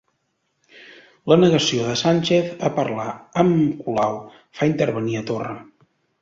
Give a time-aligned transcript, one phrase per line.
[1.31, 3.05] La negació de Sánchez a parlar
[3.45, 4.19] amb Colau
[4.61, 5.55] fa intervenir a Torra